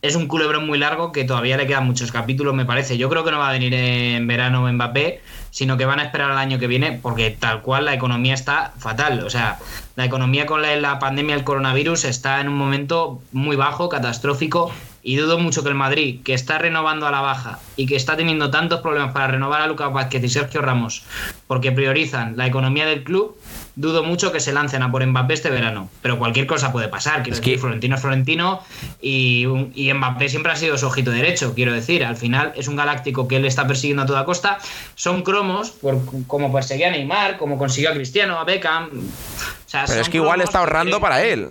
[0.00, 2.98] es un culebrón muy largo que todavía le quedan muchos capítulos, me parece.
[2.98, 6.30] Yo creo que no va a venir en verano Mbappé, sino que van a esperar
[6.30, 9.24] al año que viene, porque tal cual la economía está fatal.
[9.24, 9.58] O sea,
[9.96, 14.72] la economía con la, la pandemia del coronavirus está en un momento muy bajo, catastrófico,
[15.02, 18.16] y dudo mucho que el Madrid, que está renovando a la baja y que está
[18.16, 21.04] teniendo tantos problemas para renovar a Lucas Vázquez y Sergio Ramos,
[21.46, 23.36] porque priorizan la economía del club,
[23.80, 25.88] dudo mucho que se lancen a por Mbappé este verano.
[26.02, 27.22] Pero cualquier cosa puede pasar.
[27.22, 28.60] Quiero Es decir, que- Florentino es Florentino
[29.00, 31.54] y, y Mbappé siempre ha sido su ojito derecho.
[31.54, 34.58] Quiero decir, al final es un galáctico que él está persiguiendo a toda costa.
[34.96, 38.86] Son cromos, por, como perseguía a Neymar, como consiguió a Cristiano, a Beckham.
[38.88, 41.48] O sea, Pero es que igual está ahorrando que- para él.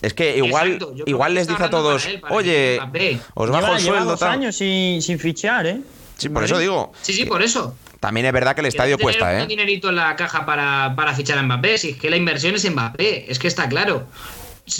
[0.00, 3.20] Es que igual, igual les dice a todos, para él, para oye, Mbappé.
[3.34, 4.30] os bajo lleva, el lleva dos tal".
[4.30, 5.80] años sin, sin fichar, ¿eh?
[6.16, 6.92] Sí, por eso digo.
[7.02, 7.76] Sí, sí, por eso.
[8.02, 9.46] También es verdad que el estadio tener cuesta, un ¿eh?
[9.46, 11.78] dinerito en la caja para, para fichar a Mbappé.
[11.78, 14.08] Si es que la inversión es Mbappé, es que está claro.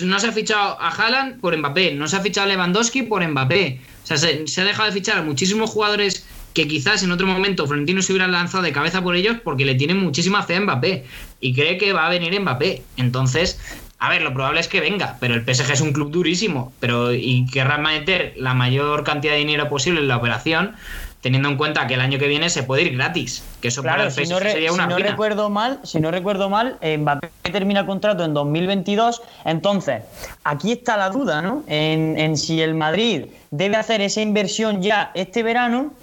[0.03, 3.25] No se ha fichado a Haaland por Mbappé, no se ha fichado a Lewandowski por
[3.25, 3.79] Mbappé.
[4.03, 7.29] O sea, se, se ha dejado de fichar a muchísimos jugadores que quizás en otro
[7.29, 10.61] momento Florentino se hubiera lanzado de cabeza por ellos porque le tiene muchísima fe a
[10.61, 11.05] Mbappé
[11.39, 12.83] y cree que va a venir Mbappé.
[12.97, 13.61] Entonces,
[14.01, 17.15] a ver, lo probable es que venga, pero el PSG es un club durísimo pero
[17.15, 20.75] y querrá meter la mayor cantidad de dinero posible en la operación
[21.23, 24.05] teniendo en cuenta que el año que viene se puede ir gratis, que eso para
[24.05, 25.11] el si no, sería una si no ruina.
[25.11, 29.23] recuerdo mal, si no recuerdo mal, eh, Mbappé termina el contrato en 2022.
[29.45, 30.03] Entonces,
[30.43, 31.63] aquí está la duda, ¿no?
[31.69, 35.95] En, en si el Madrid debe hacer esa inversión ya este verano,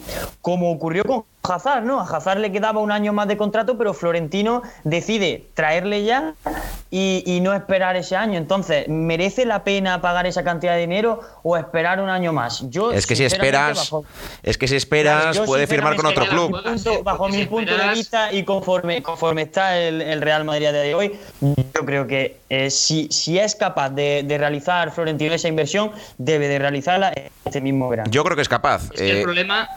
[0.41, 1.99] como ocurrió con Hazard, ¿no?
[2.01, 6.33] A Hazard le quedaba un año más de contrato, pero Florentino decide traerle ya
[6.91, 8.37] y, y no esperar ese año.
[8.37, 12.69] Entonces, ¿merece la pena pagar esa cantidad de dinero o esperar un año más?
[12.69, 14.03] Yo, Es que si esperas, bajo-
[14.43, 16.51] es que si esperas, yo puede firmar con otro club.
[16.51, 20.01] bajo mi punto- bajo Porque mi si punto de vista y conforme, conforme está el,
[20.01, 23.89] el Real Madrid a día de hoy, yo creo que eh, si, si es capaz
[23.91, 27.13] de, de realizar Florentino esa inversión, debe de realizarla
[27.45, 28.09] este mismo verano.
[28.11, 28.83] Yo creo que es capaz.
[28.93, 29.69] Es que Eh, el problema,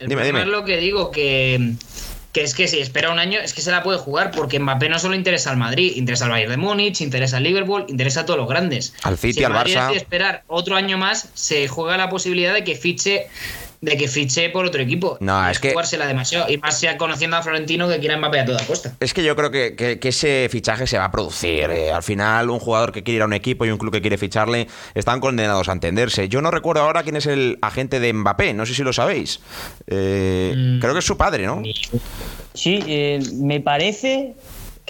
[0.00, 1.74] el dime, es lo que digo, que,
[2.32, 4.88] que es que si espera un año, es que se la puede jugar, porque Mbappé
[4.88, 8.26] no solo interesa al Madrid, interesa al Bayern de Múnich, interesa al Liverpool, interesa a
[8.26, 8.94] todos los grandes.
[9.02, 9.94] Al City, si al Barça.
[9.94, 13.28] esperar otro año más, se juega la posibilidad de que fiche
[13.80, 15.16] de que fiche por otro equipo.
[15.20, 15.70] No, es que.
[15.70, 16.50] Jugársela demasiado.
[16.50, 18.94] Y más sea conociendo a Florentino que quiera Mbappé a toda costa.
[19.00, 21.70] Es que yo creo que, que, ese fichaje se va a producir.
[21.70, 21.92] Eh.
[21.92, 24.18] al final, un jugador que quiere ir a un equipo y un club que quiere
[24.18, 26.28] ficharle están condenados a entenderse.
[26.28, 29.40] Yo no recuerdo ahora quién es el agente de Mbappé, no sé si lo sabéis.
[29.86, 30.80] Eh, mm.
[30.80, 31.62] Creo que es su padre, ¿no?
[32.52, 34.34] Sí, eh, me parece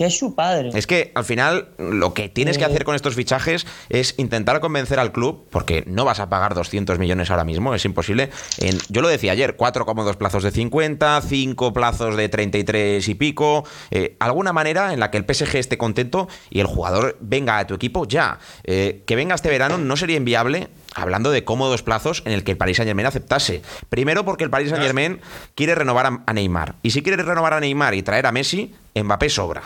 [0.01, 0.71] que es su padre.
[0.73, 4.99] Es que al final lo que tienes que hacer con estos fichajes es intentar convencer
[4.99, 8.31] al club, porque no vas a pagar 200 millones ahora mismo, es imposible.
[8.57, 13.15] En, yo lo decía ayer, cuatro cómodos plazos de 50, cinco plazos de 33 y
[13.15, 17.59] pico, eh, alguna manera en la que el PSG esté contento y el jugador venga
[17.59, 18.39] a tu equipo ya.
[18.65, 22.53] Eh, que venga este verano no sería inviable hablando de cómodos plazos en el que
[22.53, 23.61] el Paris Saint Germain aceptase.
[23.91, 25.21] Primero porque el Paris Saint Germain
[25.55, 26.77] quiere renovar a Neymar.
[26.83, 29.63] Y si quiere renovar a Neymar y traer a Messi, Mbappé sobra.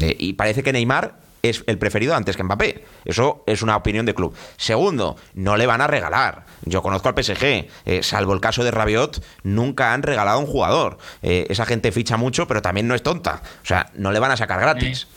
[0.00, 2.84] Eh, y parece que Neymar es el preferido antes que Mbappé.
[3.04, 4.34] Eso es una opinión de club.
[4.56, 6.44] Segundo, no le van a regalar.
[6.64, 10.46] Yo conozco al PSG, eh, salvo el caso de Rabiot, nunca han regalado a un
[10.46, 10.98] jugador.
[11.22, 13.42] Eh, esa gente ficha mucho, pero también no es tonta.
[13.62, 15.08] O sea, no le van a sacar gratis.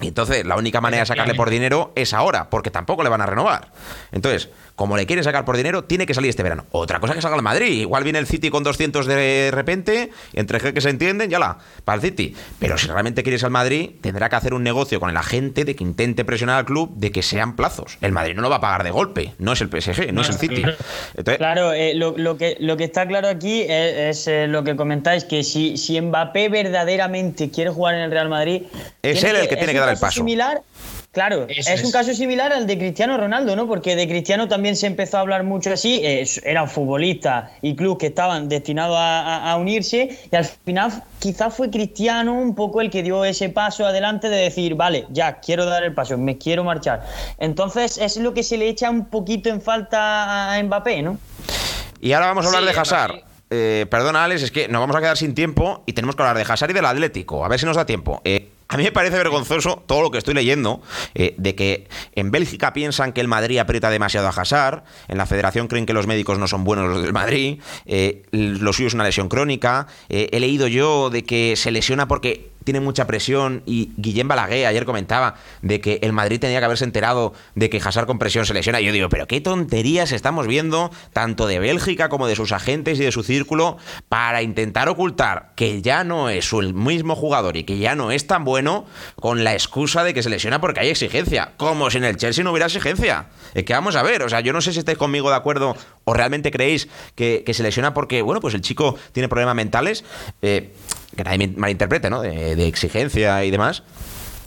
[0.00, 3.20] Y entonces, la única manera de sacarle por dinero es ahora, porque tampoco le van
[3.20, 3.70] a renovar.
[4.10, 6.66] Entonces, como le quiere sacar por dinero, tiene que salir este verano.
[6.72, 7.80] Otra cosa que salga el Madrid.
[7.80, 11.96] Igual viene el City con 200 de repente, entre que se entienden, ya la, para
[11.96, 12.34] el City.
[12.58, 15.76] Pero si realmente quieres al Madrid, tendrá que hacer un negocio con el agente de
[15.76, 17.98] que intente presionar al club de que sean plazos.
[18.00, 20.28] El Madrid no lo va a pagar de golpe, no es el PSG, no, es
[20.28, 20.64] el City.
[21.36, 25.44] claro, eh, lo, que, lo que está claro aquí es, eh, lo que comentáis, que
[25.44, 28.62] si, si Mbappé verdaderamente quiere jugar en el Real Madrid...
[29.02, 30.16] Es él el que, tiene que dar el paso.
[30.16, 30.62] Similar
[31.14, 33.68] Claro, es, un caso similar al de Cristiano Ronaldo, ¿no?
[33.68, 36.00] Porque de Cristiano también se empezó a hablar mucho así.
[36.02, 41.70] Eh, eran futbolistas y clubes que estaban destinados a, unirse y al final quizás fue
[41.70, 45.84] Cristiano un poco el que dio ese paso adelante de decir, vale, ya, quiero dar
[45.84, 47.06] el paso, me quiero marchar.
[47.38, 51.18] Entonces es lo que se le echa un poquito en falta a Mbappé, ¿no?
[52.00, 53.14] Y ahora vamos a hablar de Hazard.
[53.50, 56.36] Eh, perdona, Alex, es que nos vamos a quedar sin tiempo y tenemos que hablar
[56.36, 57.44] de Hazard y del Atlético.
[57.44, 58.20] A ver si nos da tiempo.
[58.24, 60.82] Eh, a mí me parece vergonzoso todo lo que estoy leyendo
[61.14, 65.26] eh, de que en Bélgica piensan que el Madrid aprieta demasiado a Hazard, en la
[65.26, 68.94] federación creen que los médicos no son buenos los del Madrid, eh, lo suyo es
[68.94, 73.62] una lesión crónica, eh, he leído yo de que se lesiona porque tiene mucha presión
[73.66, 77.78] y Guillem Balaguer ayer comentaba de que el Madrid tenía que haberse enterado de que
[77.78, 78.80] Hazard con presión se lesiona.
[78.80, 82.98] Y yo digo, pero qué tonterías estamos viendo tanto de Bélgica como de sus agentes
[82.98, 83.76] y de su círculo
[84.08, 88.26] para intentar ocultar que ya no es el mismo jugador y que ya no es
[88.26, 91.52] tan bueno con la excusa de que se lesiona porque hay exigencia.
[91.56, 93.26] Como si en el Chelsea no hubiera exigencia.
[93.54, 95.76] Es que vamos a ver, o sea, yo no sé si estáis conmigo de acuerdo
[96.04, 100.04] o realmente creéis que, se lesiona porque, bueno, pues el chico tiene problemas mentales.
[100.42, 100.72] Eh,
[101.14, 102.22] que nadie malinterprete, ¿no?
[102.22, 103.82] De, exigencia y demás.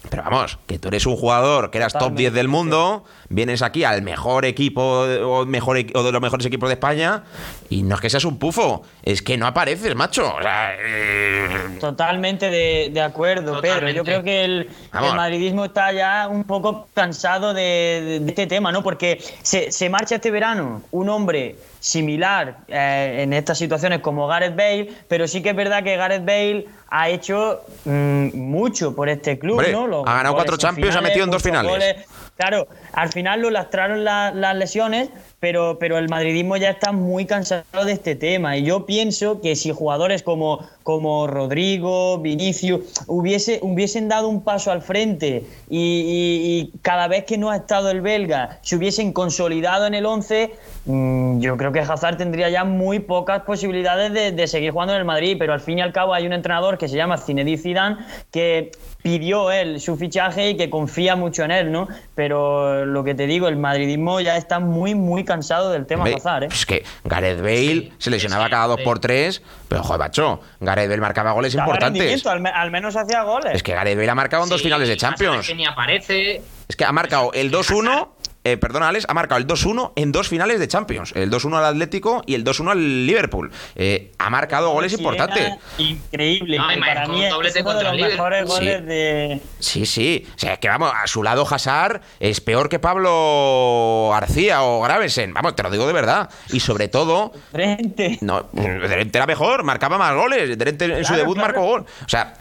[0.10, 3.84] Pero vamos, que tú eres un jugador que eras top 10 del mundo, vienes aquí
[3.84, 7.24] al mejor equipo o, mejor, o de los mejores equipos de España
[7.70, 10.36] y no es que seas un pufo, es que no apareces, macho.
[10.80, 13.90] Eh, Totalmente de, acuerdo, Pedro.
[13.90, 18.84] Yo creo que el, madridismo está ya un poco cansado de, este tema, ¿no?
[18.84, 24.56] Porque se, se marcha este verano un hombre similar eh, en estas situaciones como Gareth
[24.56, 29.38] Bale, pero sí que es verdad que Gareth Bale ha hecho mm, mucho por este
[29.40, 30.04] club, ¿no?
[30.06, 32.06] ha ganado cuatro Champions y ha metido en dos finales.
[32.38, 37.64] Claro, al final lo lastraron las lesiones, pero, pero el madridismo ya está muy cansado
[37.84, 38.58] de este tema.
[38.58, 44.72] Y yo pienso que si jugadores como, como Rodrigo, Vinicius, hubiese, hubiesen dado un paso
[44.72, 49.94] al frente y, cada vez que no ha estado el belga se hubiesen consolidado en
[49.96, 50.52] el 11,
[50.86, 55.00] mm, yo creo que Hazard tendría ya muy pocas posibilidades de, de, seguir jugando en
[55.00, 55.38] el Madrid.
[55.40, 57.98] Pero al fin y al cabo hay un entrenador que se llama Zinedine Zidane
[58.32, 58.72] que
[59.08, 61.88] pidió él su fichaje y que confía mucho en él, ¿no?
[62.14, 66.44] Pero lo que te digo, el madridismo ya está muy, muy cansado del tema Hazard,
[66.44, 66.48] ¿eh?
[66.52, 71.02] Es que Gareth Bale se lesionaba cada dos por tres, pero joder, macho, Gareth Bale
[71.02, 72.26] marcaba goles importantes.
[72.26, 73.54] Al, menos hacía goles.
[73.56, 75.56] Es que Gareth Bale ha marcado en dos finales de Champions.
[75.56, 76.42] ni aparece.
[76.68, 78.10] Es que ha marcado el 2-1
[78.44, 81.12] eh, perdona, Alex, ha marcado el 2-1 en dos finales de Champions.
[81.16, 83.52] El 2-1 al Atlético y el 2-1 al Liverpool.
[83.76, 85.54] Eh, ha marcado goles importantes.
[85.78, 86.58] Increíble.
[86.80, 89.42] para mí es uno de los mejores goles de...
[89.60, 90.26] Sí, sí.
[90.36, 94.82] O sea, es que vamos, a su lado Hazard es peor que Pablo García o
[94.82, 95.34] Gravensen.
[95.34, 96.30] Vamos, te lo digo de verdad.
[96.52, 97.34] Y sobre todo...
[97.52, 98.18] Drente.
[98.22, 100.58] No, Drente era mejor, marcaba más goles.
[100.58, 101.86] Drente en su debut marcó gol.
[102.06, 102.34] O sea,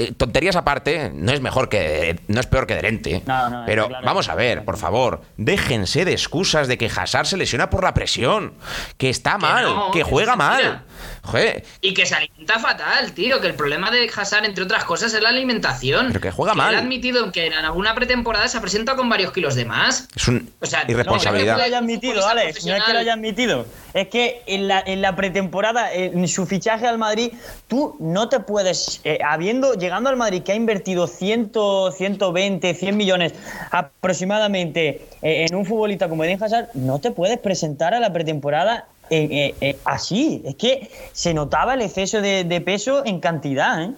[0.00, 3.22] eh, tonterías aparte, no es mejor que no es peor que Derente.
[3.66, 7.84] pero vamos a ver, por favor, déjense de excusas de que Hazard se lesiona por
[7.84, 8.54] la presión,
[8.96, 10.84] que está mal, que juega mal.
[11.22, 11.64] Joder.
[11.80, 13.40] Y que se alimenta fatal, tío.
[13.40, 16.08] Que el problema de Hazard, entre otras cosas, es la alimentación.
[16.08, 16.70] Pero que juega mal.
[16.70, 20.08] Él ha admitido que en alguna pretemporada se ha presentado con varios kilos de más.
[20.14, 21.56] Es un O sea, irresponsabilidad.
[21.56, 22.64] No, es que lo haya admitido, Alex.
[22.64, 23.66] No es que lo haya admitido.
[23.92, 27.32] Es que en la, en la pretemporada, en su fichaje al Madrid,
[27.68, 31.50] tú no te puedes, eh, habiendo, llegando al Madrid que ha invertido 100,
[31.96, 33.34] 120, 100 millones
[33.72, 38.86] aproximadamente eh, en un futbolista como Eden Hazard, no te puedes presentar a la pretemporada
[39.10, 40.42] eh, eh, así.
[40.44, 43.88] Es que se notaba el exceso de, peso en cantidad.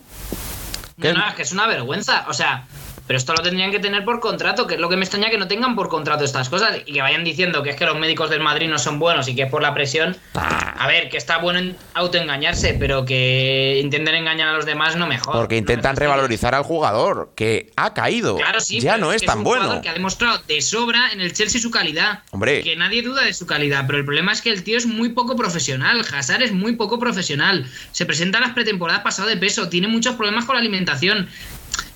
[0.96, 2.24] No, no, es que es una vergüenza.
[2.26, 2.66] O sea,
[3.06, 5.38] pero esto lo tendrían que tener por contrato, que es lo que me extraña que
[5.38, 8.30] no tengan por contrato estas cosas y que vayan diciendo que es que los médicos
[8.30, 10.16] del Madrid no son buenos y que es por la presión.
[10.34, 15.06] A ver, que está bueno en autoengañarse, pero que intenten engañar a los demás no
[15.06, 15.34] mejor.
[15.34, 16.10] Porque No intentan me fastidies.
[16.10, 18.36] revalorizar al jugador, que ha caído.
[18.36, 19.80] Claro, sí, ya no es, que tan un bueno.
[19.82, 22.20] Que ha demostrado de sobra en el Chelsea su calidad.
[22.30, 22.62] Hombre.
[22.62, 25.10] Que nadie duda de su calidad, pero el problema es que el tío es muy
[25.10, 26.02] poco profesional.
[26.12, 27.66] Hazard es muy poco profesional.
[27.92, 31.28] Se presenta a las pretemporadas pasado de peso, tiene muchos problemas con la alimentación.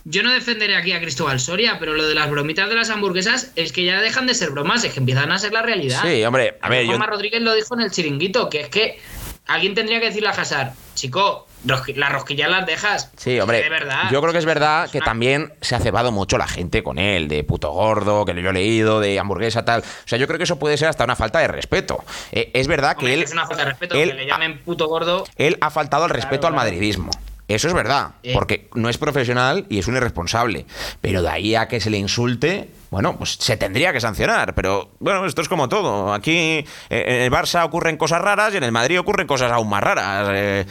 [0.09, 3.51] Yo no defenderé aquí a Cristóbal Soria, pero lo de las bromitas de las hamburguesas
[3.57, 6.01] es que ya dejan de ser bromas, es que empiezan a ser la realidad.
[6.01, 9.01] Sí, hombre, a ver, yo, Juanma Rodríguez lo dijo en el chiringuito, que es que
[9.49, 13.11] alguien tendría que decirle a Hazard, chico, las rosquillas las dejas.
[13.17, 13.61] Sí, hombre.
[13.65, 14.09] De verdad.
[14.13, 17.27] Yo creo que es verdad que también se ha cebado mucho la gente con él,
[17.27, 19.81] de puto gordo, que lo he leído, de hamburguesa, tal.
[19.81, 22.05] O sea, yo creo que eso puede ser hasta una falta de respeto.
[22.31, 24.87] Eh, es verdad que él, es una falta de respeto él que le llamen puto
[24.87, 25.25] gordo.
[25.35, 27.11] él ha faltado al respeto al madridismo.
[27.49, 28.33] Eso es verdad, Eh.
[28.35, 30.67] porque no es profesional y es un irresponsable.
[31.01, 34.53] Pero de ahí a que se le insulte, bueno, pues se tendría que sancionar.
[34.57, 36.13] Pero bueno, esto es como todo.
[36.13, 39.69] Aquí eh, en el Barça ocurren cosas raras y en el Madrid ocurren cosas aún
[39.69, 40.29] más raras.
[40.33, 40.67] Eh,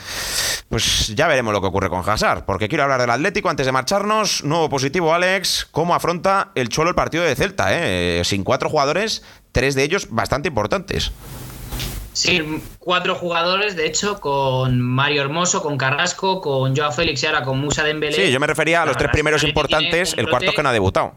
[0.68, 2.44] pues ya veremos lo que ocurre con Hazard.
[2.46, 4.44] Porque quiero hablar del Atlético antes de marcharnos.
[4.44, 5.70] Nuevo positivo, Alex.
[5.72, 7.68] ¿Cómo afronta el Cholo el partido de Celta?
[7.70, 8.22] Eh?
[8.26, 11.14] Sin cuatro jugadores, tres de ellos bastante importantes.
[12.16, 12.42] Sí,
[12.80, 17.60] cuatro jugadores, de hecho, con Mario Hermoso, con Carrasco, con Joao Félix y ahora con
[17.60, 18.16] Musa Dembélé.
[18.28, 20.70] Sí, yo me refería a los tres es primeros importantes, el cuarto brote- que no
[20.70, 21.14] ha debutado.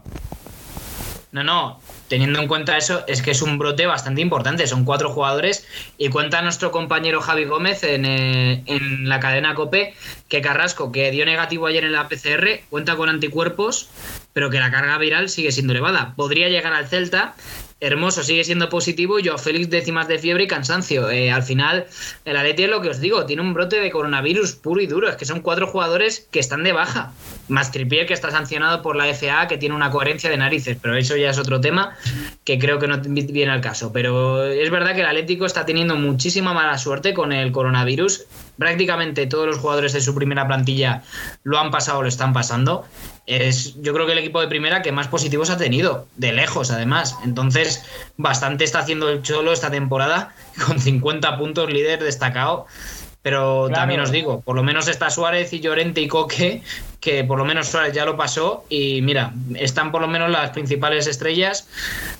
[1.31, 4.65] No, no, teniendo en cuenta eso, es que es un brote bastante importante.
[4.67, 5.65] Son cuatro jugadores
[5.97, 9.93] y cuenta nuestro compañero Javi Gómez en, eh, en la cadena COPE
[10.27, 13.89] que Carrasco, que dio negativo ayer en la PCR, cuenta con anticuerpos,
[14.33, 16.13] pero que la carga viral sigue siendo elevada.
[16.15, 17.35] Podría llegar al Celta.
[17.81, 21.09] Hermoso sigue siendo positivo yo Félix décimas de fiebre y cansancio.
[21.09, 21.85] Eh, al final,
[22.25, 25.07] el Atleti es lo que os digo, tiene un brote de coronavirus puro y duro.
[25.07, 27.13] Es que son cuatro jugadores que están de baja.
[27.47, 30.95] Más Trippier, que está sancionado por la FA, que tiene una coherencia de narices, pero
[30.97, 31.95] eso ya es otro tema
[32.43, 33.93] que creo que no viene al caso.
[33.93, 38.25] Pero es verdad que el Atlético está teniendo muchísima mala suerte con el coronavirus.
[38.57, 41.03] Prácticamente todos los jugadores de su primera plantilla
[41.43, 42.85] lo han pasado o lo están pasando.
[43.25, 46.71] Es, yo creo que el equipo de primera que más positivos ha tenido, de lejos
[46.71, 47.15] además.
[47.23, 47.68] Entonces,
[48.17, 50.33] bastante está haciendo el Cholo esta temporada,
[50.65, 52.65] con 50 puntos líder destacado.
[53.21, 53.81] Pero Claro.
[53.81, 56.61] también os digo, por lo menos está Suárez y Llorente y Coque,
[56.99, 60.49] que por lo menos Suárez ya lo pasó y mira, están por lo menos las
[60.49, 61.67] principales estrellas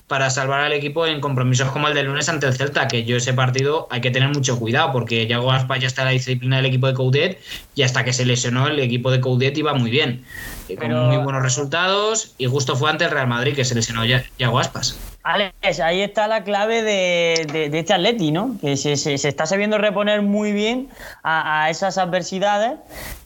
[0.08, 3.18] para salvar al equipo en compromisos como el del lunes ante el Celta, que yo
[3.18, 6.56] ese partido hay que tener mucho cuidado porque Yago Aspas ya está en la disciplina
[6.58, 7.42] del equipo de Coudet
[7.76, 10.24] y hasta que se lesionó el equipo de Coudet iba muy bien,
[10.70, 13.76] eh, con Pero- muy buenos resultados y justo fue ante el Real Madrid que se
[13.76, 14.98] lesionó Ya- Yago Aspas.
[15.22, 18.56] Alex, ahí está la clave de, de- de este Atleti, ¿no?
[18.62, 20.88] Que se, se- se está sabiendo reponer muy bien
[21.24, 22.80] a, a esas adversidades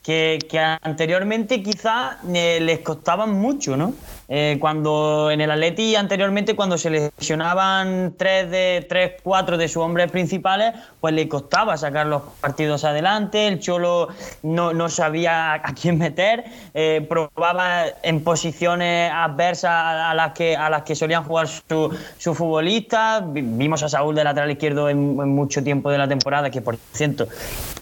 [0.03, 3.93] que, que anteriormente quizá eh, les costaban mucho, ¿no?
[4.29, 9.83] Eh, cuando en el Atleti anteriormente cuando se lesionaban tres de tres, cuatro de sus
[9.83, 13.47] hombres principales, pues le costaba sacar los partidos adelante.
[13.47, 14.07] El Cholo
[14.43, 20.55] no, no sabía a quién meter, eh, probaba en posiciones adversas a, a las que
[20.55, 23.21] a las que solían jugar su, su futbolista.
[23.25, 26.61] Vi- Vimos a Saúl de lateral izquierdo en, en mucho tiempo de la temporada, que
[26.61, 27.27] por cierto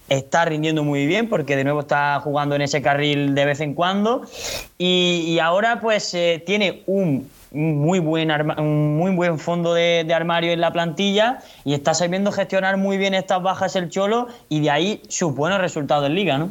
[0.10, 3.74] está rindiendo muy bien porque de nuevo está jugando en ese carril de vez en
[3.74, 4.24] cuando
[4.78, 9.74] y, y ahora pues eh, tiene un un muy buen arma- un muy buen fondo
[9.74, 13.89] de, de armario en la plantilla y está sabiendo gestionar muy bien estas bajas el
[13.89, 16.50] Cholo y de ahí sus buenos resultados en Liga, ¿no?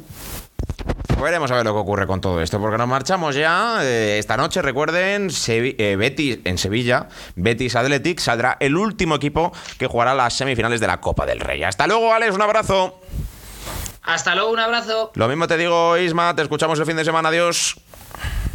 [1.22, 3.78] Veremos a ver lo que ocurre con todo esto, porque nos marchamos ya.
[3.82, 9.52] Eh, esta noche, recuerden, Sevi- eh, Betis en Sevilla, Betis Athletic, saldrá el último equipo
[9.78, 11.62] que jugará las semifinales de la Copa del Rey.
[11.62, 13.00] Hasta luego, Alex, un abrazo.
[14.02, 15.12] Hasta luego, un abrazo.
[15.14, 17.76] Lo mismo te digo, Isma, te escuchamos el fin de semana, adiós.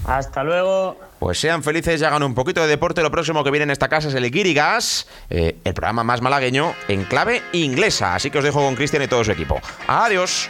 [0.08, 0.98] Hasta luego.
[1.20, 3.02] Pues sean felices y hagan un poquito de deporte.
[3.02, 6.74] Lo próximo que viene en esta casa es el Ikirigas, eh, el programa más malagueño
[6.88, 8.16] en clave inglesa.
[8.16, 9.60] Así que os dejo con Cristian y todo su equipo.
[9.88, 10.50] Adiós.